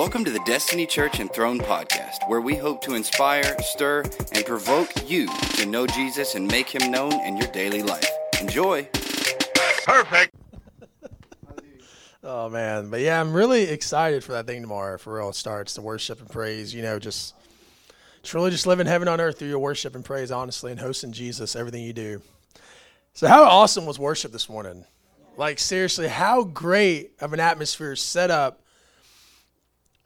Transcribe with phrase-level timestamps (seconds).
[0.00, 4.46] Welcome to the Destiny Church and Throne podcast, where we hope to inspire, stir, and
[4.46, 8.08] provoke you to know Jesus and make him known in your daily life.
[8.40, 8.88] Enjoy.
[9.84, 10.34] Perfect.
[12.24, 14.96] Oh man, but yeah, I'm really excited for that thing tomorrow.
[14.96, 16.74] For real, it starts the worship and praise.
[16.74, 17.34] You know, just
[18.20, 21.12] it's really just living heaven on earth through your worship and praise, honestly, and hosting
[21.12, 22.22] Jesus everything you do.
[23.12, 24.86] So, how awesome was worship this morning?
[25.36, 28.62] Like seriously, how great of an atmosphere set up.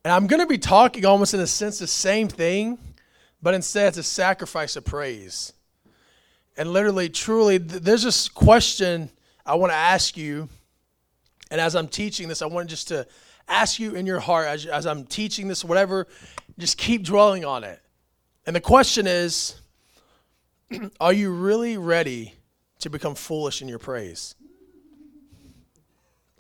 [0.05, 2.79] And I'm going to be talking almost in a sense the same thing,
[3.43, 5.53] but instead it's a sacrifice of praise.
[6.57, 9.11] And literally, truly, th- there's this question
[9.47, 10.49] I want to ask you
[11.55, 13.07] and as I'm teaching this, I want just to
[13.47, 16.09] ask you in your heart, as, as I'm teaching this, whatever,
[16.59, 17.81] just keep dwelling on it.
[18.45, 19.55] And the question is
[21.01, 22.35] Are you really ready
[22.81, 24.35] to become foolish in your praise?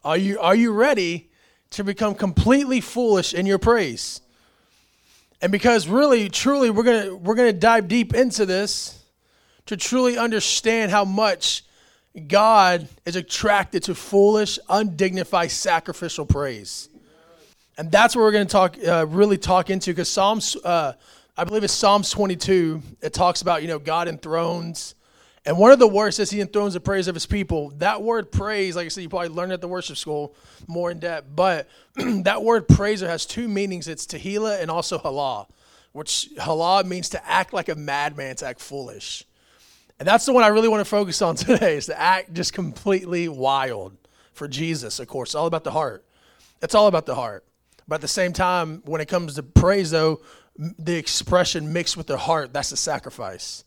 [0.02, 1.30] Are you, are you ready
[1.74, 4.20] to become completely foolish in your praise?
[5.40, 9.04] And because really, truly, we're gonna we're gonna dive deep into this
[9.66, 11.64] to truly understand how much
[12.28, 16.88] God is attracted to foolish, undignified, sacrificial praise.
[17.76, 20.92] And that's what we're going to talk, uh, really talk into, because Psalms, uh,
[21.36, 22.80] I believe it's Psalms 22.
[23.02, 24.94] It talks about, you know, God enthrones.
[25.46, 27.70] And one of the words says he enthrones the praise of his people.
[27.78, 30.34] That word praise, like I said, you probably learned at the worship school
[30.66, 31.28] more in depth.
[31.34, 35.48] But that word praiser has two meanings it's Tehillah and also Halal,
[35.92, 39.24] which Halal means to act like a madman, to act foolish.
[39.98, 42.54] And that's the one I really want to focus on today is to act just
[42.54, 43.96] completely wild
[44.32, 45.30] for Jesus, of course.
[45.30, 46.04] It's all about the heart.
[46.62, 47.44] It's all about the heart.
[47.86, 50.22] But at the same time, when it comes to praise, though,
[50.56, 53.64] the expression mixed with the heart, that's the sacrifice.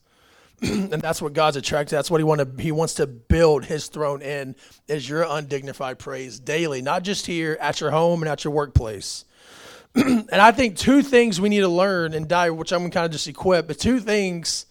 [0.62, 1.96] and that's what God's attracted.
[1.96, 4.56] That's what he want to he wants to build his throne in
[4.88, 9.26] is your undignified praise daily, not just here at your home and at your workplace.
[9.96, 13.12] and I think two things we need to learn and die, which I'm kind of
[13.12, 14.66] just equip, but two things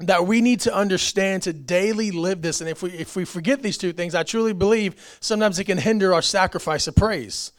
[0.00, 3.62] that we need to understand to daily live this and if we if we forget
[3.62, 7.52] these two things i truly believe sometimes it can hinder our sacrifice of praise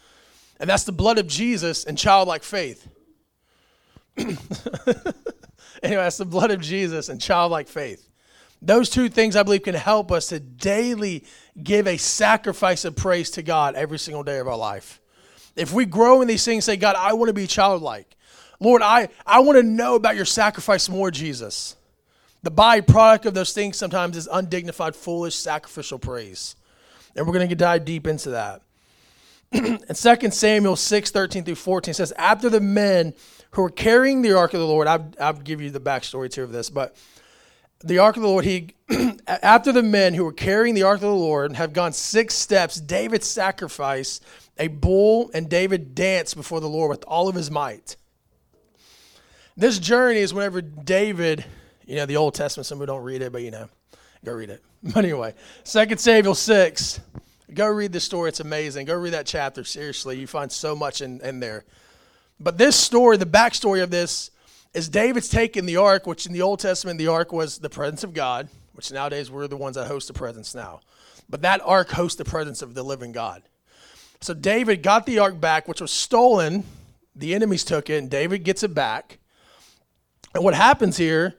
[0.59, 2.87] and that's the blood of jesus and childlike faith
[5.87, 8.09] anyway that's the blood of jesus and childlike faith
[8.61, 11.23] those two things i believe can help us to daily
[11.61, 15.01] give a sacrifice of praise to god every single day of our life
[15.55, 18.15] if we grow in these things say god i want to be childlike
[18.59, 21.75] lord i i want to know about your sacrifice more jesus
[22.43, 26.57] the byproduct of those things sometimes is undignified, foolish, sacrificial praise.
[27.15, 28.61] And we're going to dive deep into that.
[29.53, 33.13] and 2 Samuel 6, 13 through 14 says, After the men
[33.53, 36.43] who were carrying the ark of the Lord, I'll, I'll give you the backstory too
[36.43, 36.95] of this, but
[37.83, 38.75] the ark of the Lord, he
[39.27, 42.79] after the men who were carrying the ark of the Lord have gone six steps,
[42.79, 44.23] David sacrificed
[44.57, 47.95] a bull and David danced before the Lord with all of his might.
[49.57, 51.45] This journey is whenever David
[51.85, 53.69] you know, the Old Testament, some people don't read it, but you know,
[54.23, 54.63] go read it.
[54.93, 55.33] But anyway,
[55.63, 56.99] Second Samuel 6.
[57.53, 58.29] Go read the story.
[58.29, 58.85] It's amazing.
[58.85, 59.63] Go read that chapter.
[59.63, 61.63] Seriously, you find so much in, in there.
[62.43, 64.29] But this story, the backstory of this,
[64.73, 68.03] is David's taking the ark, which in the Old Testament, the ark was the presence
[68.03, 70.81] of God, which nowadays we're the ones that host the presence now.
[71.29, 73.43] But that ark hosts the presence of the living God.
[74.19, 76.65] So David got the ark back, which was stolen.
[77.15, 79.19] The enemies took it, and David gets it back.
[80.33, 81.35] And what happens here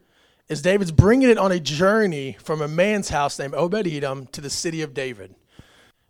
[0.48, 4.40] is David's bringing it on a journey from a man's house named Obed Edom to
[4.40, 5.34] the city of David.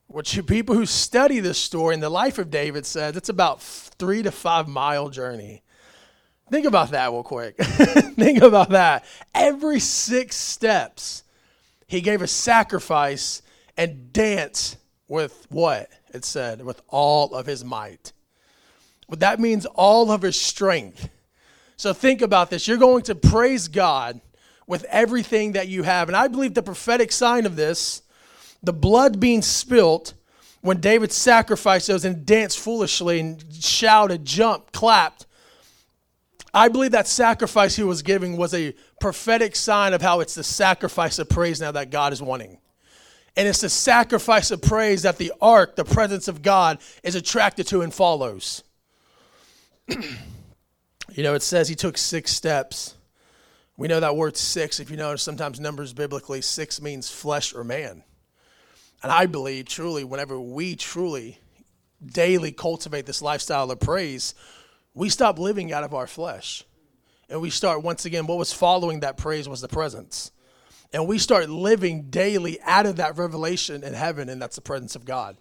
[0.06, 4.22] Which people who study this story and the life of David said it's about three
[4.22, 5.62] to five mile journey.
[6.50, 7.56] Think about that real quick.
[7.58, 9.04] Think about that.
[9.34, 11.24] Every six steps,
[11.86, 13.42] he gave a sacrifice
[13.76, 14.76] and danced
[15.08, 15.88] with what?
[16.12, 18.12] It said, with all of his might.
[19.08, 21.08] But that means all of his strength.
[21.76, 22.68] So think about this.
[22.68, 24.20] You're going to praise God
[24.66, 26.08] with everything that you have.
[26.08, 28.02] And I believe the prophetic sign of this,
[28.64, 30.14] the blood being spilt
[30.60, 35.26] when David sacrificed those and danced foolishly and shouted, jumped, clapped.
[36.52, 40.44] I believe that sacrifice he was giving was a prophetic sign of how it's the
[40.44, 42.58] sacrifice of praise now that God is wanting.
[43.36, 47.66] And it's the sacrifice of praise that the ark, the presence of God, is attracted
[47.68, 48.62] to and follows.
[51.12, 52.96] You know, it says he took six steps.
[53.76, 57.62] We know that word six, if you notice, sometimes numbers biblically, six means flesh or
[57.62, 58.02] man.
[59.04, 61.38] And I believe truly, whenever we truly
[62.02, 64.34] daily cultivate this lifestyle of praise,
[64.94, 66.64] we stop living out of our flesh.
[67.28, 70.32] And we start, once again, what was following that praise was the presence.
[70.90, 74.96] And we start living daily out of that revelation in heaven, and that's the presence
[74.96, 75.36] of God.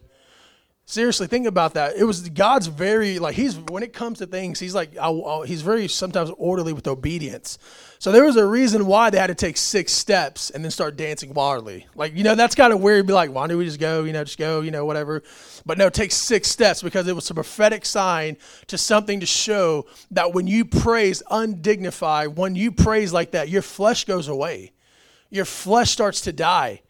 [0.86, 1.96] Seriously, think about that.
[1.96, 5.42] It was God's very like he's when it comes to things, he's like I'll, I'll,
[5.44, 7.58] he's very sometimes orderly with obedience.
[8.00, 10.98] So there was a reason why they had to take six steps and then start
[10.98, 11.88] dancing wildly.
[11.96, 13.08] Like you know that's kind of weird.
[13.08, 14.04] Be like, why don't we just go?
[14.04, 14.60] You know, just go.
[14.60, 15.24] You know, whatever.
[15.66, 18.36] But no, take six steps because it was a prophetic sign
[18.68, 23.62] to something to show that when you praise undignified, when you praise like that, your
[23.62, 24.74] flesh goes away,
[25.30, 26.82] your flesh starts to die.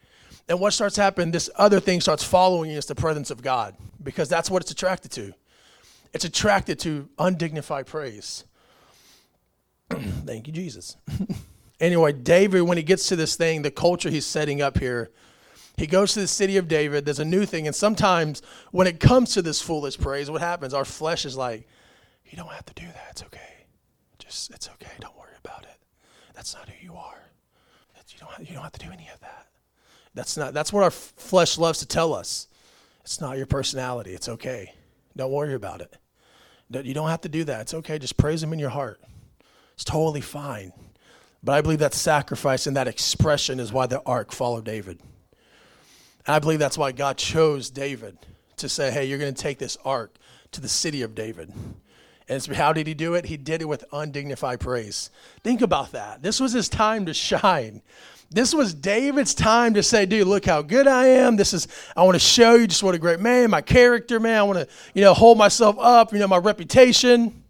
[0.49, 3.75] And what starts happening, this other thing starts following you is the presence of God
[4.01, 5.33] because that's what it's attracted to.
[6.13, 8.43] It's attracted to undignified praise.
[9.89, 10.97] Thank you, Jesus.
[11.79, 15.11] anyway, David, when he gets to this thing, the culture he's setting up here,
[15.77, 17.05] he goes to the city of David.
[17.05, 17.65] There's a new thing.
[17.65, 18.41] And sometimes
[18.71, 20.73] when it comes to this foolish praise, what happens?
[20.73, 21.67] Our flesh is like,
[22.25, 23.07] you don't have to do that.
[23.11, 23.65] It's okay.
[24.19, 24.91] Just, it's okay.
[24.99, 25.77] Don't worry about it.
[26.35, 27.21] That's not who you are.
[28.09, 29.47] You don't, you don't have to do any of that.
[30.13, 32.47] That's not that's what our flesh loves to tell us.
[33.01, 34.11] It's not your personality.
[34.11, 34.73] It's okay.
[35.15, 35.97] Don't worry about it.
[36.85, 37.61] You don't have to do that.
[37.61, 37.99] It's okay.
[37.99, 38.99] Just praise him in your heart.
[39.73, 40.71] It's totally fine.
[41.43, 44.99] But I believe that sacrifice and that expression is why the ark followed David.
[46.25, 48.17] And I believe that's why God chose David
[48.57, 50.15] to say, hey, you're going to take this ark
[50.53, 51.51] to the city of David.
[52.29, 53.25] And how did he do it?
[53.25, 55.09] He did it with undignified praise.
[55.43, 56.21] Think about that.
[56.21, 57.81] This was his time to shine.
[58.33, 61.35] This was David's time to say, dude, look how good I am.
[61.35, 64.37] This is, I want to show you just what a great man, my character, man.
[64.37, 67.43] I want to, you know, hold myself up, you know, my reputation.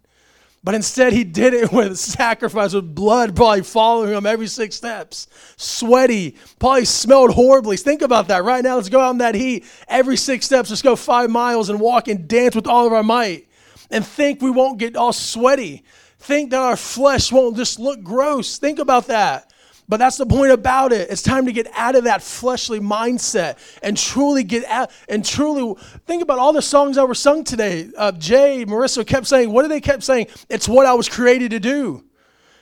[0.62, 5.26] But instead, he did it with sacrifice, with blood probably following him every six steps.
[5.56, 7.76] Sweaty, probably smelled horribly.
[7.78, 8.76] Think about that right now.
[8.76, 9.64] Let's go out in that heat.
[9.88, 13.02] Every six steps, let's go five miles and walk and dance with all of our
[13.02, 13.48] might.
[13.90, 15.84] And think we won't get all sweaty.
[16.18, 18.58] Think that our flesh won't just look gross.
[18.58, 19.50] Think about that.
[19.88, 21.10] But that's the point about it.
[21.10, 25.78] It's time to get out of that fleshly mindset and truly get out and truly
[26.06, 27.90] think about all the songs that were sung today.
[27.96, 30.28] Uh, Jay, Marissa kept saying, what do they kept saying?
[30.48, 32.02] It's what I was created to do.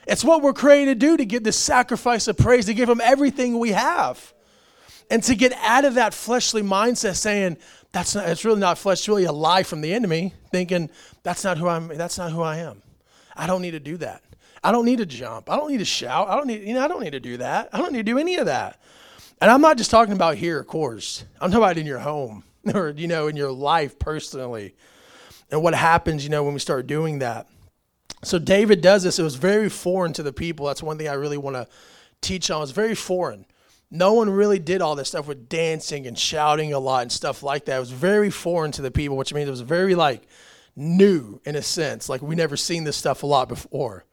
[0.05, 2.99] It's what we're created to do to give this sacrifice of praise, to give Him
[3.01, 4.33] everything we have.
[5.09, 7.57] And to get out of that fleshly mindset saying,
[7.93, 10.89] that's not, it's really not flesh, it's really a lie from the enemy, thinking,
[11.21, 12.81] that's not who I'm, that's not who I am.
[13.35, 14.23] I don't need to do that.
[14.63, 15.49] I don't need to jump.
[15.49, 16.29] I don't need to shout.
[16.29, 17.69] I don't need, you know, I don't need to do that.
[17.73, 18.79] I don't need to do any of that.
[19.41, 21.25] And I'm not just talking about here, of course.
[21.41, 22.43] I'm talking about in your home
[22.73, 24.75] or, you know, in your life personally.
[25.51, 27.47] And what happens, you know, when we start doing that.
[28.23, 29.19] So David does this.
[29.19, 30.67] It was very foreign to the people.
[30.67, 31.67] That's one thing I really want to
[32.21, 32.63] teach on.
[32.63, 33.45] It's very foreign.
[33.91, 37.43] No one really did all this stuff with dancing and shouting a lot and stuff
[37.43, 37.77] like that.
[37.77, 40.25] It was very foreign to the people, which means it was very like
[40.75, 42.09] new in a sense.
[42.09, 44.05] Like we never seen this stuff a lot before.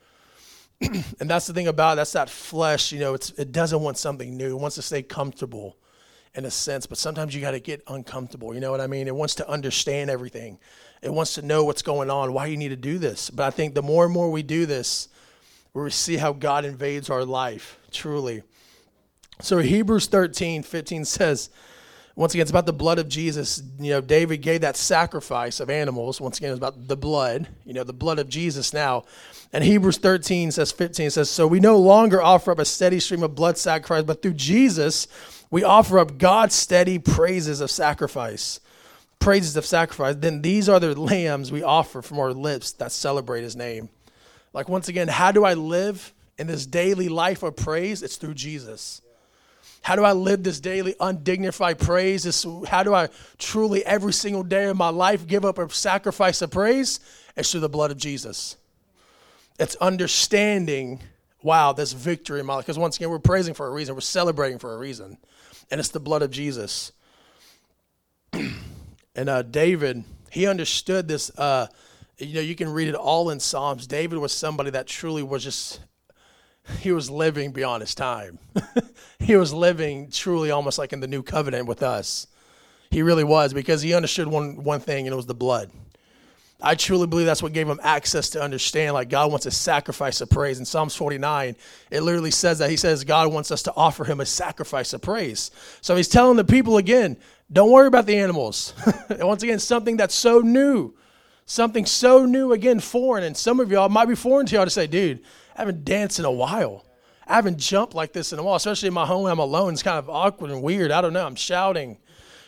[1.21, 3.99] and that's the thing about it, that's that flesh, you know, it's, it doesn't want
[3.99, 4.57] something new.
[4.57, 5.77] It wants to stay comfortable
[6.35, 8.55] in a sense, but sometimes you got to get uncomfortable.
[8.55, 9.07] You know what I mean?
[9.09, 10.59] It wants to understand everything.
[11.03, 13.31] It wants to know what's going on, why you need to do this.
[13.31, 15.09] But I think the more and more we do this,
[15.75, 18.43] we see how God invades our life, truly.
[19.41, 21.51] So Hebrews 13, 15 says,
[22.21, 23.63] once again, it's about the blood of Jesus.
[23.79, 26.21] You know, David gave that sacrifice of animals.
[26.21, 29.05] Once again, it's about the blood, you know, the blood of Jesus now.
[29.55, 33.23] And Hebrews 13 says, 15 says, So we no longer offer up a steady stream
[33.23, 35.09] of blood sacrifice, but through Jesus,
[35.51, 38.61] we offer up God's steady praises of sacrifice.
[39.19, 40.17] Praises of sacrifice.
[40.17, 43.89] Then these are the lambs we offer from our lips that celebrate his name.
[44.53, 48.03] Like, once again, how do I live in this daily life of praise?
[48.03, 49.01] It's through Jesus.
[49.83, 52.25] How do I live this daily undignified praise?
[52.25, 53.09] This, how do I
[53.39, 57.01] truly every single day of my life give up a sacrifice of praise?
[57.37, 58.57] It's through the blood of Jesus.
[59.59, 61.01] It's understanding,
[61.43, 62.67] wow, this victory in my life.
[62.67, 65.17] Because once again, we're praising for a reason, we're celebrating for a reason.
[65.71, 66.93] And it's the blood of Jesus.
[68.33, 71.31] and uh, David, he understood this.
[71.39, 71.69] Uh,
[72.19, 73.87] you know, you can read it all in Psalms.
[73.87, 75.81] David was somebody that truly was just
[76.81, 78.39] he was living beyond his time.
[79.19, 82.27] he was living truly almost like in the new covenant with us.
[82.91, 85.71] He really was because he understood one, one thing, and it was the blood.
[86.63, 90.21] I truly believe that's what gave him access to understand like God wants a sacrifice
[90.21, 90.59] of praise.
[90.59, 91.57] In Psalms 49,
[91.91, 95.01] it literally says that he says God wants us to offer him a sacrifice of
[95.01, 95.51] praise.
[95.81, 97.17] So he's telling the people again,
[97.51, 98.75] don't worry about the animals.
[99.11, 100.93] once again, something that's so new,
[101.51, 103.25] something so new, again, foreign.
[103.25, 105.21] And some of y'all might be foreign to y'all to say, dude,
[105.57, 106.85] I haven't danced in a while.
[107.27, 109.27] I haven't jumped like this in a while, especially in my home.
[109.27, 109.73] I'm alone.
[109.73, 110.93] It's kind of awkward and weird.
[110.93, 111.27] I don't know.
[111.27, 111.99] I'm shouting.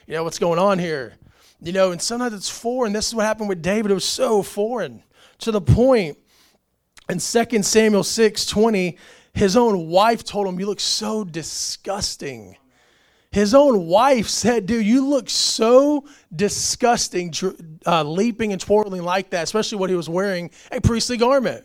[0.07, 1.15] You know, what's going on here?
[1.61, 2.93] You know, and sometimes it's foreign.
[2.93, 3.91] This is what happened with David.
[3.91, 5.03] It was so foreign
[5.39, 6.17] to the point
[7.09, 8.99] in 2 Samuel 6 20,
[9.35, 12.57] his own wife told him, You look so disgusting.
[13.33, 17.33] His own wife said, Dude, you look so disgusting,
[17.87, 21.65] uh, leaping and twirling like that, especially what he was wearing a priestly garment.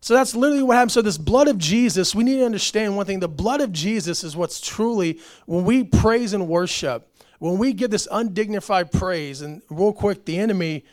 [0.00, 0.92] So that's literally what happened.
[0.92, 4.24] So, this blood of Jesus, we need to understand one thing the blood of Jesus
[4.24, 9.60] is what's truly, when we praise and worship, when we give this undignified praise, and
[9.68, 10.84] real quick, the enemy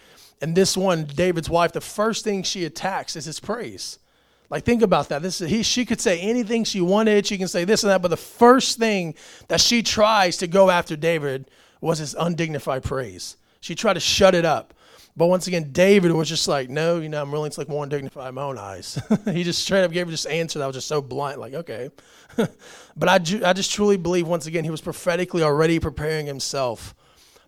[0.42, 4.00] and this one, David's wife, the first thing she attacks is his praise.
[4.50, 5.22] Like think about that.
[5.22, 7.26] This is, he, she could say anything she wanted.
[7.26, 9.16] She can say this and that, but the first thing
[9.48, 11.50] that she tries to go after David
[11.82, 13.38] was his undignified praise.
[13.60, 14.74] She tried to shut it up.
[15.18, 17.84] But once again, David was just like, no, you know, I'm willing to look more
[17.84, 19.00] undignified in my own eyes.
[19.26, 21.90] he just straight up gave her this answer that was just so blunt, like, okay.
[22.98, 26.94] but I, ju- I just truly believe, once again, he was prophetically already preparing himself.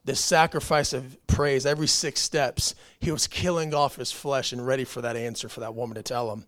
[0.06, 4.86] This sacrifice of praise, every six steps, he was killing off his flesh and ready
[4.86, 6.46] for that answer for that woman to tell him.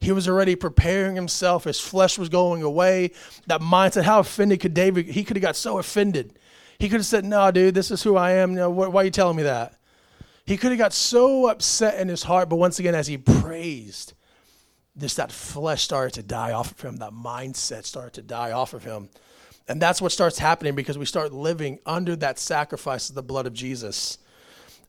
[0.00, 1.64] He was already preparing himself.
[1.64, 3.12] His flesh was going away.
[3.46, 5.06] That mindset, how offended could David?
[5.06, 6.38] He could have got so offended.
[6.78, 8.50] He could have said, "No, dude, this is who I am.
[8.50, 9.78] You know, why are you telling me that?"
[10.44, 12.48] He could have got so upset in his heart.
[12.48, 14.12] But once again, as he praised,
[14.94, 16.98] this that flesh started to die off of him.
[16.98, 19.08] That mindset started to die off of him,
[19.66, 23.46] and that's what starts happening because we start living under that sacrifice of the blood
[23.46, 24.18] of Jesus,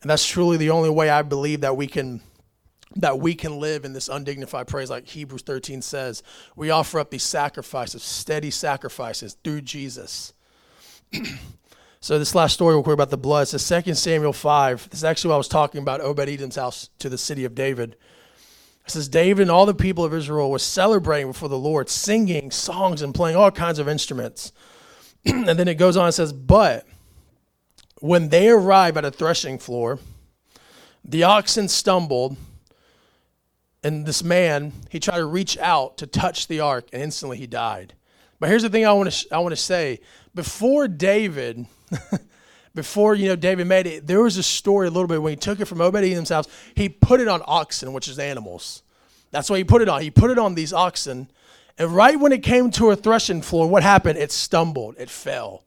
[0.02, 2.22] and that's truly the only way I believe that we can
[2.96, 6.24] that we can live in this undignified praise, like Hebrews 13 says.
[6.56, 10.34] We offer up these sacrifices, steady sacrifices through Jesus.
[12.00, 13.54] so this last story real quick about the blood.
[13.54, 14.90] It's 2 Samuel 5.
[14.90, 17.56] This is actually what I was talking about Obed Edom's house to the city of
[17.56, 17.98] David.
[18.86, 22.52] It says, David and all the people of Israel were celebrating before the Lord, singing
[22.52, 24.54] songs and playing all kinds of instruments.
[25.26, 26.88] and then it goes on and says, But
[28.00, 30.00] when they arrived at a threshing floor,
[31.04, 32.38] the oxen stumbled
[33.88, 37.48] and this man, he tried to reach out to touch the ark, and instantly he
[37.48, 37.94] died.
[38.38, 40.02] But here's the thing I want to I want to say:
[40.36, 41.66] before David,
[42.76, 45.38] before you know David made it, there was a story a little bit when he
[45.38, 46.48] took it from Obed Edom's house.
[46.76, 48.84] He put it on oxen, which is animals.
[49.32, 50.02] That's what he put it on.
[50.02, 51.32] He put it on these oxen,
[51.78, 54.20] and right when it came to a threshing floor, what happened?
[54.20, 54.96] It stumbled.
[55.00, 55.64] It fell.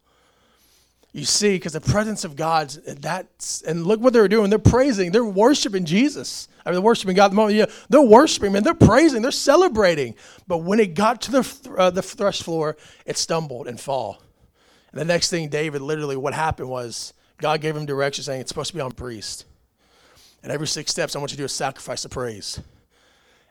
[1.12, 4.50] You see, because the presence of God, that's and look what they're doing.
[4.50, 5.11] They're praising.
[5.11, 6.49] They're worshiping Jesus.
[6.64, 7.31] I mean, they're worshiping God.
[7.31, 8.62] The moment, yeah, they're worshiping, man.
[8.62, 9.23] They're praising.
[9.23, 10.14] They're celebrating.
[10.47, 12.76] But when it got to the uh, the thresh floor,
[13.07, 14.23] it stumbled and fall.
[14.93, 18.49] And the next thing, David literally, what happened was God gave him direction, saying it's
[18.49, 19.47] supposed to be on priest.
[20.43, 22.61] And every six steps, I want you to do a sacrifice of praise.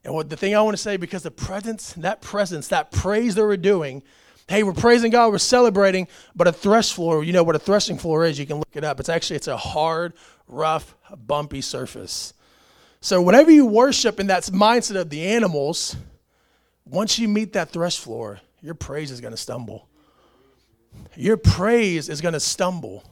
[0.04, 3.36] And what the thing I want to say, because the presence, that presence, that praise
[3.36, 4.02] they were doing
[4.50, 8.00] hey, we're praising God, we're celebrating, but a thresh floor, you know what a threshing
[8.00, 9.00] floor is, you can look it up.
[9.00, 10.14] It's actually it's a hard,
[10.48, 10.96] rough,
[11.28, 12.34] bumpy surface.
[13.02, 15.96] So whenever you worship in that mindset of the animals,
[16.86, 19.88] once you meet that thresh floor, your praise is going to stumble.
[21.16, 23.04] Your praise is going to stumble.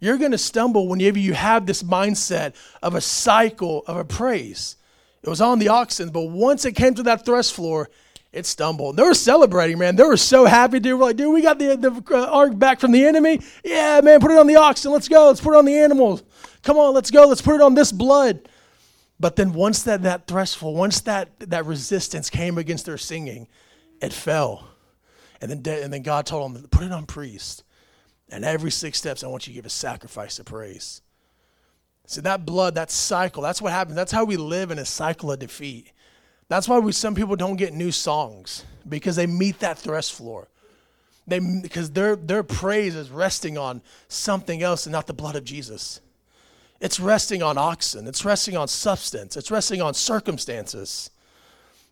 [0.00, 4.76] You're going to stumble whenever you have this mindset of a cycle of a praise.
[5.22, 7.90] It was on the oxen, but once it came to that thresh floor,
[8.32, 8.96] it stumbled.
[8.96, 9.96] They were celebrating, man.
[9.96, 10.98] They were so happy, dude.
[10.98, 13.40] We're like, dude, we got the, the uh, ark back from the enemy.
[13.64, 14.92] Yeah, man, put it on the oxen.
[14.92, 15.26] Let's go.
[15.26, 16.22] Let's put it on the animals.
[16.62, 17.26] Come on, let's go.
[17.26, 18.48] Let's put it on this blood.
[19.20, 23.48] But then once that, that threshold, once that, that resistance came against their singing,
[24.00, 24.68] it fell.
[25.40, 27.64] And then, and then God told them, put it on priest.
[28.28, 31.02] And every six steps, I want you to give a sacrifice of praise.
[32.06, 33.96] See, that blood, that cycle, that's what happens.
[33.96, 35.92] That's how we live in a cycle of defeat.
[36.48, 40.48] That's why we, some people don't get new songs because they meet that thresh floor.
[41.26, 45.44] They, because their, their praise is resting on something else and not the blood of
[45.44, 46.00] Jesus.
[46.80, 48.06] It's resting on oxen.
[48.06, 49.36] It's resting on substance.
[49.36, 51.10] It's resting on circumstances.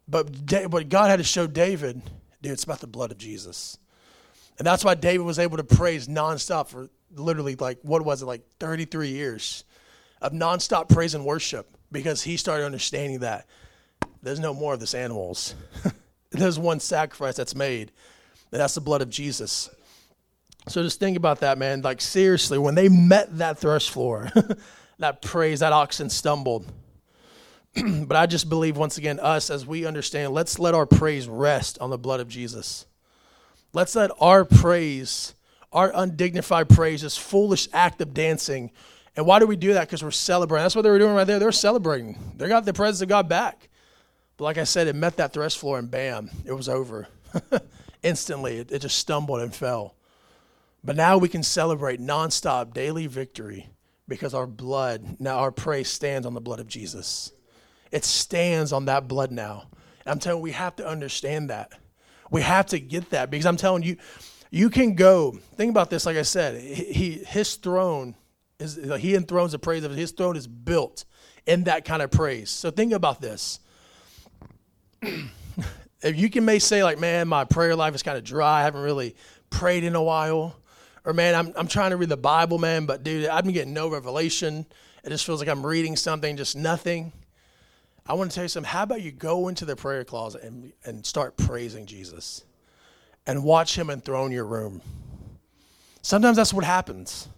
[0.09, 0.31] But,
[0.69, 2.01] what God had to show David,
[2.41, 3.79] dude, it's about the blood of Jesus.
[4.59, 8.27] And that's why David was able to praise nonstop for literally like, what was it,
[8.27, 9.65] like 33 years
[10.23, 13.47] of nonstop praise and worship because he started understanding that
[14.23, 15.55] there's no more of this animals.
[16.31, 17.93] there's one sacrifice that's made,
[18.53, 19.71] and that's the blood of Jesus.
[20.69, 21.83] So just think about that, man.
[21.83, 24.31] Like seriously, when they met that thresh floor,
[24.99, 26.67] that praise, that oxen stumbled.
[28.07, 31.79] but I just believe once again, us as we understand, let's let our praise rest
[31.81, 32.87] on the blood of Jesus.
[33.73, 35.35] Let's let our praise,
[35.73, 38.71] our undignified praise, this foolish act of dancing.
[39.17, 39.87] And why do we do that?
[39.87, 40.65] Because we're celebrating.
[40.65, 41.39] That's what they were doing right there.
[41.39, 42.19] They were celebrating.
[42.37, 43.69] They got the presence of God back.
[44.37, 47.09] But like I said, it met that thresh floor and bam, it was over.
[48.03, 49.95] Instantly, it, it just stumbled and fell.
[50.85, 53.69] But now we can celebrate nonstop daily victory
[54.09, 57.33] because our blood, now our praise stands on the blood of Jesus.
[57.91, 59.65] It stands on that blood now.
[60.05, 61.73] And I'm telling you, we have to understand that.
[62.31, 63.97] We have to get that because I'm telling you,
[64.51, 65.39] You can go.
[65.57, 66.07] Think about this.
[66.07, 68.15] Like I said, he his throne
[68.59, 69.95] is he enthrones the praise of.
[69.95, 71.05] His throne is built
[71.47, 72.51] in that kind of praise.
[72.51, 73.61] So think about this.
[75.03, 78.61] if you can may say like, man, my prayer life is kind of dry.
[78.61, 79.17] I haven't really
[79.51, 80.57] prayed in a while.
[81.07, 83.73] Or man, I'm I'm trying to read the Bible, man, but dude, I've been getting
[83.73, 84.67] no revelation.
[85.05, 87.13] It just feels like I'm reading something, just nothing.
[88.09, 88.69] I want to tell you something.
[88.69, 92.45] How about you go into the prayer closet and, and start praising Jesus
[93.25, 94.83] and watch him enthrone your room?
[96.03, 97.29] Sometimes that's what happens.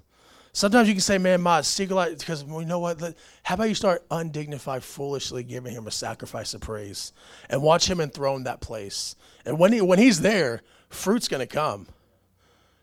[0.55, 3.01] Sometimes you can say, man, my secret life, because you know what?
[3.43, 7.13] How about you start undignified, foolishly giving him a sacrifice of praise
[7.51, 9.15] and watch him enthrone that place?
[9.45, 11.87] And when, he, when he's there, fruit's going to come.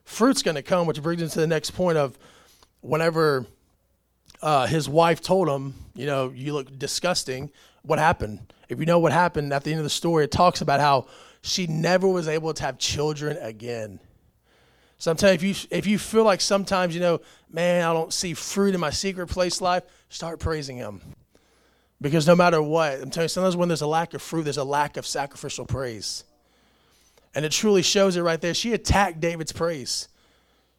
[0.05, 2.17] Fruit's going to come, which brings us to the next point of
[2.81, 3.45] whenever
[4.41, 7.49] uh, his wife told him, you know, you look disgusting.
[7.81, 8.53] What happened?
[8.69, 11.07] If you know what happened at the end of the story, it talks about how
[11.41, 13.99] she never was able to have children again.
[14.97, 17.19] Sometimes if you if you feel like sometimes you know,
[17.51, 21.01] man, I don't see fruit in my secret place life, start praising Him,
[21.99, 24.57] because no matter what, I'm telling you, sometimes when there's a lack of fruit, there's
[24.57, 26.23] a lack of sacrificial praise,
[27.35, 28.53] and it truly shows it right there.
[28.53, 30.07] She attacked David's praise,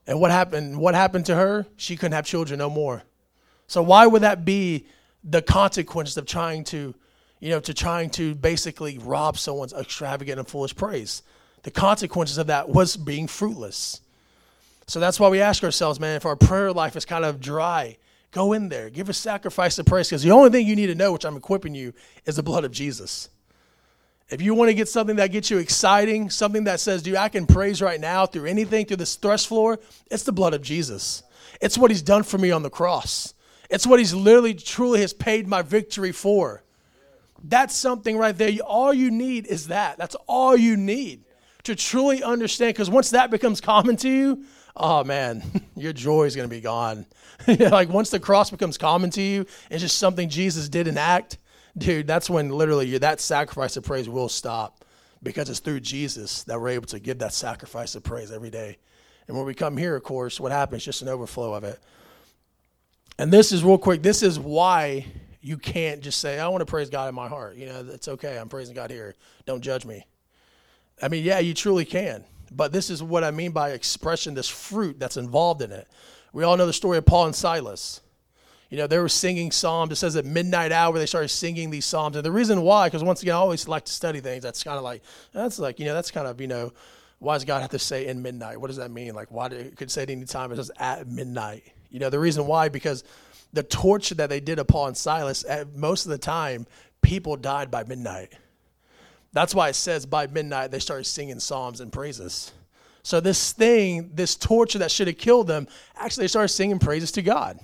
[0.06, 0.78] and what happened?
[0.78, 1.66] What happened to her?
[1.76, 3.02] She couldn't have children no more.
[3.68, 4.86] So why would that be
[5.22, 6.94] the consequence of trying to,
[7.40, 11.22] you know, to trying to basically rob someone's extravagant and foolish praise?
[11.62, 14.00] The consequences of that was being fruitless.
[14.86, 17.96] So that's why we ask ourselves, man, if our prayer life is kind of dry,
[18.30, 20.94] go in there, give a sacrifice of praise, because the only thing you need to
[20.94, 21.92] know, which I'm equipping you,
[22.25, 23.28] is the blood of Jesus.
[24.28, 27.28] If you want to get something that gets you exciting, something that says, dude, I
[27.28, 29.78] can praise right now through anything, through this thresh floor,
[30.11, 31.23] it's the blood of Jesus.
[31.61, 33.35] It's what he's done for me on the cross.
[33.71, 36.64] It's what he's literally, truly has paid my victory for.
[37.42, 38.52] That's something right there.
[38.66, 39.99] All you need is that.
[39.99, 41.25] That's all you need
[41.64, 42.75] to truly understand.
[42.75, 45.42] Because once that becomes common to you, oh man,
[45.76, 47.06] your joy is going to be gone.
[47.47, 51.38] like once the cross becomes common to you, it's just something Jesus did in act,
[51.76, 52.06] dude.
[52.06, 54.84] That's when literally that sacrifice of praise will stop,
[55.23, 58.78] because it's through Jesus that we're able to give that sacrifice of praise every day.
[59.28, 60.84] And when we come here, of course, what happens?
[60.84, 61.80] Just an overflow of it.
[63.19, 64.02] And this is real quick.
[64.02, 65.06] This is why
[65.41, 68.08] you can't just say, "I want to praise God in my heart." You know, it's
[68.08, 68.39] okay.
[68.39, 69.15] I'm praising God here.
[69.47, 70.06] Don't judge me.
[71.02, 72.25] I mean, yeah, you truly can.
[72.52, 75.89] But this is what I mean by expression, this fruit that's involved in it.
[76.32, 78.00] We all know the story of Paul and Silas.
[78.69, 79.93] You know, they were singing psalms.
[79.93, 82.17] It says at midnight hour they started singing these psalms.
[82.17, 84.43] And the reason why, because once again, I always like to study things.
[84.43, 85.02] That's kind of like,
[85.33, 86.73] that's like, you know, that's kind of, you know,
[87.19, 88.61] why does God have to say in midnight?
[88.61, 89.15] What does that mean?
[89.15, 90.52] Like, why do it could say at any time?
[90.52, 91.63] It says at midnight.
[91.91, 93.05] You know, the reason why, because
[93.52, 96.67] the torture that they did and Silas, most of the time,
[97.00, 98.33] people died by midnight.
[99.33, 102.52] That's why it says by midnight they started singing psalms and praises.
[103.02, 107.13] So this thing, this torture that should have killed them, actually they started singing praises
[107.13, 107.61] to God.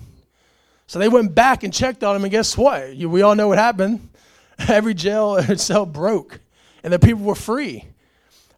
[0.93, 2.95] So they went back and checked on him, and guess what?
[2.95, 4.09] we all know what happened.
[4.67, 6.39] Every jail cell broke,
[6.83, 7.85] and the people were free.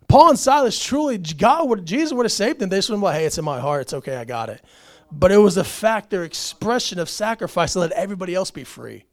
[0.09, 2.67] Paul and Silas truly, God would, Jesus would have saved them.
[2.67, 3.83] They just would have like, hey, it's in my heart.
[3.83, 4.17] It's okay.
[4.17, 4.61] I got it.
[5.09, 9.05] But it was the fact, their expression of sacrifice to let everybody else be free.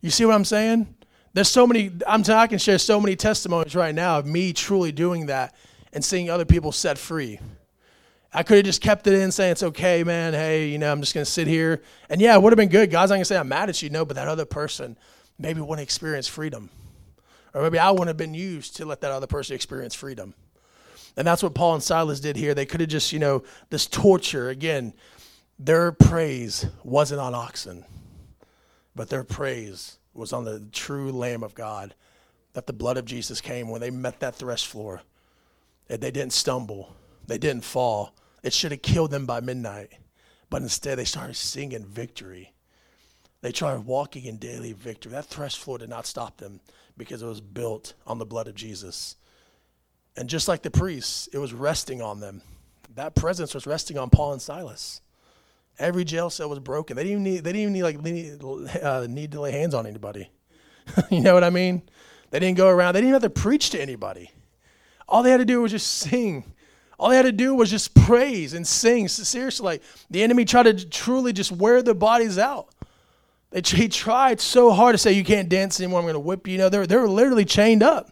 [0.00, 0.94] You see what I'm saying?
[1.32, 4.52] There's so many, I'm t- I can share so many testimonies right now of me
[4.52, 5.56] truly doing that
[5.92, 7.40] and seeing other people set free.
[8.32, 10.34] I could have just kept it in, saying it's okay, man.
[10.34, 11.82] Hey, you know, I'm just gonna sit here.
[12.10, 12.90] And yeah, it would have been good.
[12.90, 14.98] God's not gonna say I'm mad at you, no, but that other person
[15.38, 16.68] maybe wouldn't experience freedom.
[17.54, 20.34] Or maybe I wouldn't have been used to let that other person experience freedom.
[21.16, 22.54] And that's what Paul and Silas did here.
[22.54, 24.92] They could have just, you know, this torture, again,
[25.58, 27.84] their praise wasn't on oxen,
[28.94, 31.94] but their praise was on the true Lamb of God,
[32.52, 35.02] that the blood of Jesus came when they met that thresh floor.
[35.88, 36.94] And they didn't stumble,
[37.28, 38.14] they didn't fall.
[38.42, 39.90] It should have killed them by midnight.
[40.50, 42.54] But instead, they started singing victory.
[43.42, 45.12] They tried walking in daily victory.
[45.12, 46.60] That thresh floor did not stop them
[46.96, 49.16] because it was built on the blood of Jesus.
[50.16, 52.42] And just like the priests, it was resting on them.
[52.96, 55.02] That presence was resting on Paul and Silas.
[55.78, 56.96] Every jail cell was broken.
[56.96, 59.74] They didn't even need, they didn't even need, like, need, uh, need to lay hands
[59.74, 60.30] on anybody.
[61.10, 61.82] you know what I mean?
[62.30, 64.30] They didn't go around, they didn't have to preach to anybody.
[65.06, 66.52] All they had to do was just sing.
[66.98, 69.06] All they had to do was just praise and sing.
[69.08, 72.68] Seriously, like the enemy tried to truly just wear their bodies out.
[73.50, 76.00] They, he tried so hard to say, You can't dance anymore.
[76.00, 76.52] I'm going to whip you.
[76.52, 78.10] You know, they were, they were literally chained up.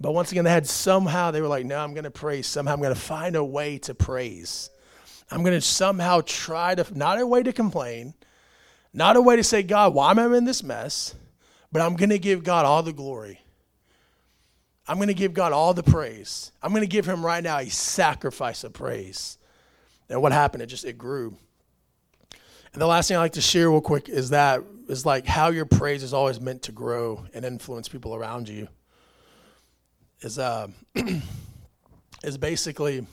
[0.00, 2.46] But once again, they had somehow, they were like, No, I'm going to praise.
[2.46, 4.70] Somehow I'm going to find a way to praise.
[5.30, 8.14] I'm going to somehow try to, not a way to complain,
[8.94, 11.14] not a way to say, God, why am I in this mess?
[11.72, 13.40] But I'm going to give God all the glory.
[14.88, 16.52] I'm going to give God all the praise.
[16.62, 19.38] I'm going to give him right now a sacrifice of praise.
[20.08, 20.62] And what happened?
[20.62, 21.36] It just it grew.
[22.72, 25.48] And the last thing I like to share real quick is that is like how
[25.48, 28.68] your praise is always meant to grow and influence people around you.
[30.20, 30.68] Is uh
[32.22, 33.06] is basically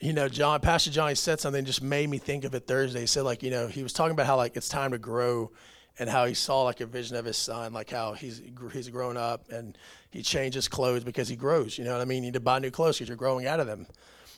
[0.00, 3.00] you know, John, Pastor Johnny said something just made me think of it Thursday.
[3.00, 5.50] He said, like, you know, he was talking about how like it's time to grow,
[5.98, 9.16] and how he saw like a vision of his son, like how he's he's grown
[9.16, 9.78] up and
[10.10, 11.78] he changes clothes because he grows.
[11.78, 12.22] You know what I mean?
[12.22, 13.86] You need to buy new clothes because you're growing out of them.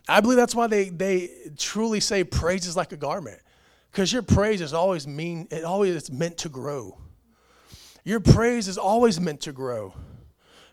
[0.09, 3.41] I believe that's why they they truly say praise is like a garment,
[3.91, 5.49] because your praise is always mean.
[5.51, 6.99] It always is meant to grow.
[8.05, 9.95] Your praise is always meant to grow.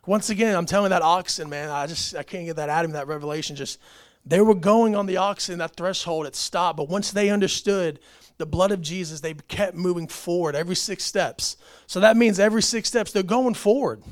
[0.06, 1.70] Once again, I'm telling that oxen, man.
[1.70, 2.94] I just I can't get that out of him.
[2.94, 3.80] That revelation just
[4.26, 6.78] they were going on the oxen, that threshold, it stopped.
[6.78, 8.00] But once they understood
[8.38, 11.58] the blood of Jesus, they kept moving forward every six steps.
[11.88, 14.04] So that means every six steps, they're going forward.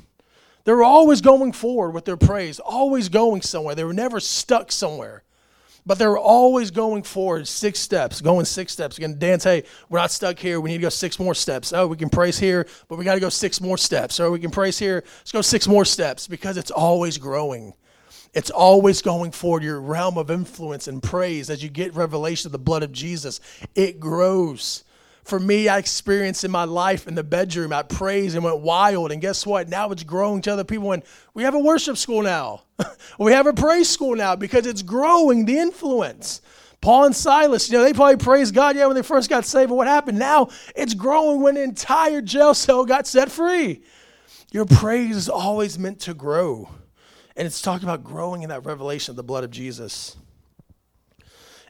[0.65, 3.75] They were always going forward with their praise, always going somewhere.
[3.75, 5.23] They were never stuck somewhere.
[5.85, 8.97] But they were always going forward six steps, going six steps.
[8.97, 10.61] Again, Dan hey, we're not stuck here.
[10.61, 11.73] We need to go six more steps.
[11.73, 14.21] Oh, we can praise here, but we got to go six more steps.
[14.21, 17.73] Or we can praise here, let's go six more steps because it's always growing.
[18.33, 22.51] It's always going forward, your realm of influence and praise as you get revelation of
[22.51, 23.39] the blood of Jesus.
[23.75, 24.83] It grows.
[25.23, 29.11] For me, I experienced in my life in the bedroom, I praised and went wild.
[29.11, 29.69] And guess what?
[29.69, 30.91] Now it's growing to other people.
[30.91, 32.63] And we have a worship school now.
[33.19, 36.41] we have a praise school now because it's growing the influence.
[36.81, 39.69] Paul and Silas, you know, they probably praised God, yeah, when they first got saved.
[39.69, 40.19] But what happened?
[40.19, 43.83] Now it's growing when the entire jail cell got set free.
[44.51, 46.69] Your praise is always meant to grow.
[47.35, 50.15] And it's talking about growing in that revelation of the blood of Jesus.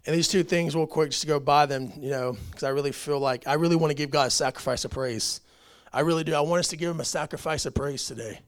[0.06, 2.70] And these two things, real quick, just to go by them, you know, because I
[2.70, 5.40] really feel like I really want to give God a sacrifice of praise.
[5.94, 6.34] I really do.
[6.34, 8.40] I want us to give Him a sacrifice of praise today.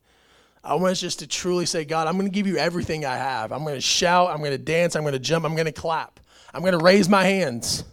[0.64, 3.16] I want us just to truly say, God, I'm going to give you everything I
[3.16, 3.52] have.
[3.52, 5.72] I'm going to shout, I'm going to dance, I'm going to jump, I'm going to
[5.72, 6.20] clap,
[6.54, 7.84] I'm going to raise my hands.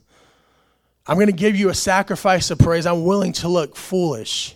[1.06, 2.86] I'm going to give you a sacrifice of praise.
[2.86, 4.54] I'm willing to look foolish.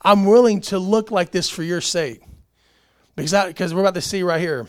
[0.00, 2.22] I'm willing to look like this for your sake.
[3.18, 4.68] Because, because we're about to see right here.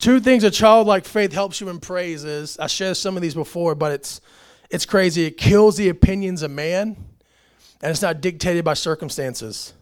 [0.00, 3.36] Two things a childlike faith helps you in praise is I shared some of these
[3.36, 4.20] before, but it's
[4.68, 5.24] it's crazy.
[5.24, 6.96] It kills the opinions of man,
[7.80, 9.74] and it's not dictated by circumstances.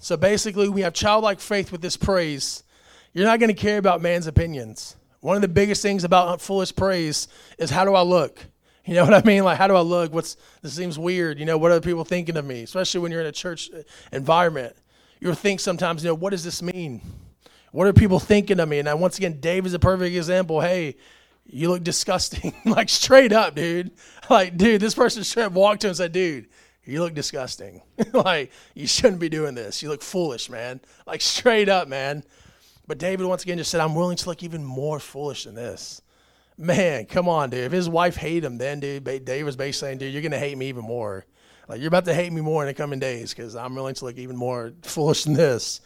[0.00, 2.64] So basically, we have childlike faith with this praise.
[3.12, 4.96] You're not going to care about man's opinions.
[5.20, 8.44] One of the biggest things about foolish praise is how do I look?
[8.84, 9.44] You know what I mean?
[9.44, 10.12] Like, how do I look?
[10.12, 11.38] What's this seems weird?
[11.38, 12.64] You know, what are people thinking of me?
[12.64, 13.70] Especially when you're in a church
[14.10, 14.74] environment
[15.20, 17.00] you think sometimes, you know, what does this mean?
[17.72, 18.78] What are people thinking of me?
[18.78, 20.60] And I, once again, Dave is a perfect example.
[20.60, 20.96] Hey,
[21.44, 22.54] you look disgusting.
[22.64, 23.92] like straight up, dude.
[24.28, 26.48] Like, dude, this person straight up walked to him and said, dude,
[26.84, 27.82] you look disgusting.
[28.12, 29.82] like, you shouldn't be doing this.
[29.82, 30.80] You look foolish, man.
[31.06, 32.24] Like straight up, man.
[32.86, 36.02] But David once again just said, I'm willing to look even more foolish than this.
[36.56, 37.64] Man, come on, dude.
[37.64, 40.38] If his wife hated him then, dude, David was basically saying, dude, you're going to
[40.38, 41.26] hate me even more.
[41.68, 44.04] Like you're about to hate me more in the coming days because I'm willing to
[44.04, 45.80] look even more foolish than this.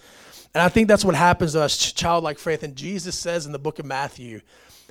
[0.54, 2.62] And I think that's what happens to us, childlike faith.
[2.62, 4.40] And Jesus says in the book of Matthew,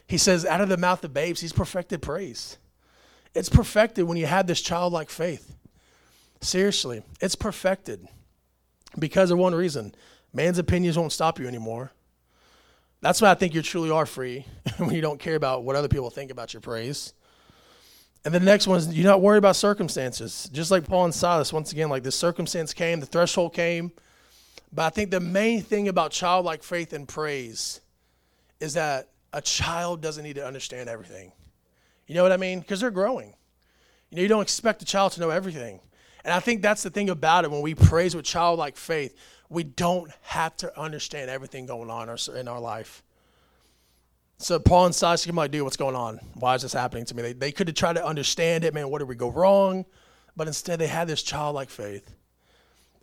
[0.08, 2.58] He says, out of the mouth of babes, He's perfected praise.
[3.36, 5.56] It's perfected when you have this childlike faith.
[6.42, 8.08] Seriously, it's perfected
[8.98, 9.94] because of one reason
[10.34, 11.92] man's opinions won't stop you anymore.
[13.02, 14.46] That's why I think you truly are free
[14.78, 17.14] when you don't care about what other people think about your praise.
[18.26, 20.50] And the next one is you're not worried about circumstances.
[20.52, 23.92] Just like Paul and Silas, once again, like the circumstance came, the threshold came.
[24.74, 27.82] But I think the main thing about childlike faith and praise
[28.60, 31.32] is that a child doesn't need to understand everything.
[32.08, 32.60] You know what I mean?
[32.60, 33.34] Because they're growing.
[34.10, 35.80] You know, you don't expect a child to know everything.
[36.26, 39.16] And I think that's the thing about it when we praise with childlike faith,
[39.48, 43.04] we don't have to understand everything going on in our life.
[44.42, 46.18] So Paul and Silas came like, dude, what's going on?
[46.36, 47.22] Why is this happening to me?
[47.22, 49.86] They, they could have tried to understand it, man, what did we go wrong?
[50.38, 52.16] But instead they had this childlike faith.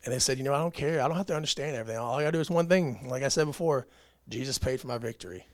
[0.05, 1.03] And they said, you know, I don't care.
[1.03, 2.01] I don't have to understand everything.
[2.01, 3.07] All I gotta do is one thing.
[3.09, 3.87] Like I said before,
[4.31, 5.47] Jesus paid for my victory.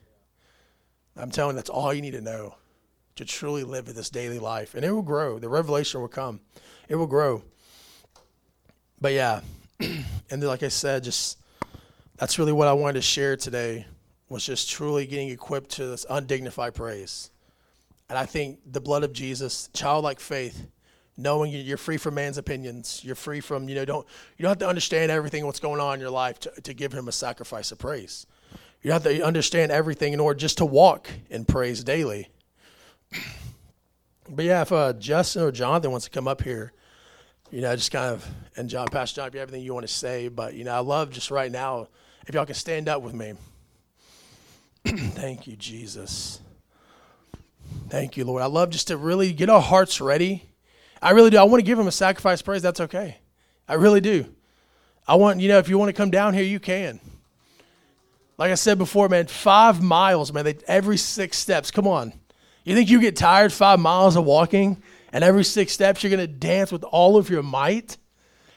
[1.16, 2.54] I'm telling you, that's all you need to know
[3.16, 4.74] to truly live this daily life.
[4.74, 5.40] And it will grow.
[5.40, 6.40] The revelation will come.
[6.88, 7.42] It will grow.
[9.00, 9.40] But yeah,
[9.80, 11.38] and like I said, just
[12.18, 13.86] that's really what I wanted to share today
[14.32, 17.30] was just truly getting equipped to this undignified praise.
[18.08, 20.66] And I think the blood of Jesus, childlike faith,
[21.16, 24.58] knowing you're free from man's opinions, you're free from, you know, don't you don't have
[24.58, 27.70] to understand everything what's going on in your life to, to give him a sacrifice
[27.70, 28.26] of praise.
[28.82, 32.28] You have to understand everything in order just to walk in praise daily.
[34.28, 36.72] But yeah, if uh, Justin or Jonathan wants to come up here,
[37.50, 39.86] you know, just kind of, and John, Pastor John, if you have everything you want
[39.86, 41.88] to say, but, you know, I love just right now,
[42.26, 43.34] if y'all can stand up with me.
[44.86, 46.40] Thank you, Jesus.
[47.88, 48.42] Thank you, Lord.
[48.42, 50.44] I love just to really get our hearts ready.
[51.00, 51.38] I really do.
[51.38, 52.62] I want to give him a sacrifice praise.
[52.62, 53.18] That's okay.
[53.68, 54.26] I really do.
[55.06, 57.00] I want, you know, if you want to come down here, you can.
[58.38, 61.70] Like I said before, man, five miles, man, they, every six steps.
[61.70, 62.12] Come on.
[62.64, 66.20] You think you get tired five miles of walking and every six steps you're going
[66.20, 67.96] to dance with all of your might?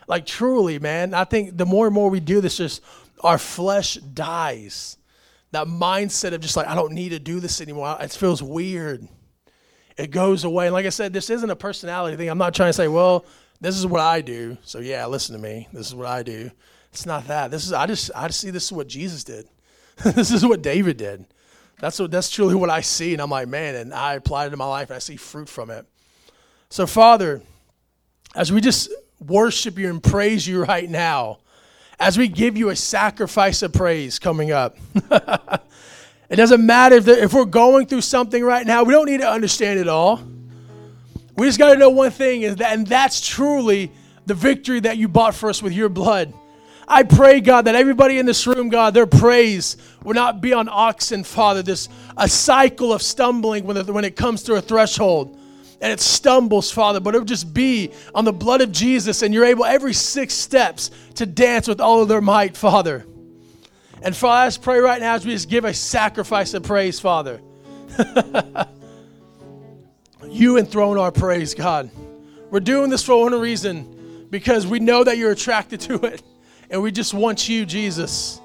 [0.07, 2.81] Like, truly, man, I think the more and more we do this, just
[3.21, 4.97] our flesh dies.
[5.51, 7.97] That mindset of just like, I don't need to do this anymore.
[7.99, 9.07] It feels weird.
[9.97, 10.67] It goes away.
[10.67, 12.29] And like I said, this isn't a personality thing.
[12.29, 13.25] I'm not trying to say, well,
[13.61, 14.57] this is what I do.
[14.63, 15.67] So yeah, listen to me.
[15.71, 16.51] This is what I do.
[16.91, 17.51] It's not that.
[17.51, 19.47] This is I just I just see this is what Jesus did.
[20.03, 21.25] this is what David did.
[21.79, 24.51] That's what that's truly what I see, and I'm like, man, and I apply it
[24.51, 25.85] to my life, and I see fruit from it.
[26.69, 27.41] So, Father,
[28.33, 31.39] as we just worship you and praise you right now,
[31.99, 34.77] as we give you a sacrifice of praise coming up.
[36.29, 39.79] it doesn't matter if, we're going through something right now, we don't need to understand
[39.79, 40.21] it all.
[41.35, 43.91] We just got to know one thing, and that's truly
[44.25, 46.33] the victory that you bought for us with your blood.
[46.87, 50.69] I pray, God, that everybody in this room, God, their praise will not be on
[50.69, 51.63] oxen, Father.
[51.63, 55.37] This a cycle of stumbling when it comes to a threshold
[55.81, 59.33] and it stumbles, Father, but it would just be on the blood of Jesus, and
[59.33, 63.05] you're able every six steps to dance with all of their might, Father.
[64.01, 66.99] And Father, I just pray right now as we just give a sacrifice of praise,
[66.99, 67.41] Father.
[70.27, 71.89] you enthrone our praise, God.
[72.51, 76.21] We're doing this for one reason because we know that you're attracted to it.
[76.69, 78.39] And we just want you, Jesus.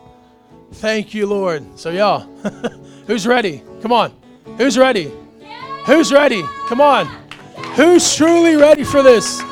[0.75, 1.79] Thank you, Lord.
[1.79, 2.21] So, y'all,
[3.07, 3.63] who's ready?
[3.83, 4.13] Come on.
[4.59, 5.13] Who's ready?
[5.91, 6.45] Who's ready?
[6.69, 7.07] Come on.
[7.75, 9.43] Who's truly ready for this?